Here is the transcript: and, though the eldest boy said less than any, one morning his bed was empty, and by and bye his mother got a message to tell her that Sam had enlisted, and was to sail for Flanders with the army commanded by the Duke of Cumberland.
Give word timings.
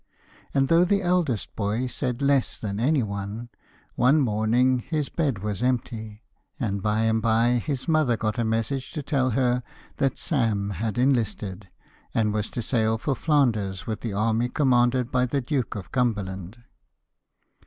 and, 0.51 0.67
though 0.67 0.83
the 0.83 1.03
eldest 1.03 1.55
boy 1.55 1.85
said 1.85 2.23
less 2.23 2.57
than 2.57 2.79
any, 2.79 3.03
one 3.03 3.49
morning 3.95 4.79
his 4.79 5.09
bed 5.09 5.43
was 5.43 5.61
empty, 5.61 6.23
and 6.59 6.81
by 6.81 7.01
and 7.01 7.21
bye 7.21 7.61
his 7.63 7.87
mother 7.87 8.17
got 8.17 8.39
a 8.39 8.43
message 8.43 8.93
to 8.93 9.03
tell 9.03 9.29
her 9.37 9.61
that 9.97 10.17
Sam 10.17 10.71
had 10.71 10.97
enlisted, 10.97 11.69
and 12.15 12.33
was 12.33 12.49
to 12.49 12.63
sail 12.63 12.97
for 12.97 13.13
Flanders 13.15 13.85
with 13.85 14.01
the 14.01 14.11
army 14.13 14.49
commanded 14.49 15.11
by 15.11 15.27
the 15.27 15.39
Duke 15.39 15.75
of 15.75 15.91
Cumberland. 15.91 16.63